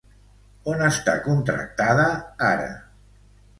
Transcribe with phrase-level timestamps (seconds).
[0.73, 2.09] On està contractada
[2.51, 2.67] ara?